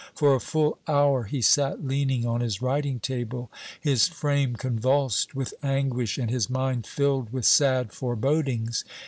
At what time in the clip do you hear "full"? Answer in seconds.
0.39-0.79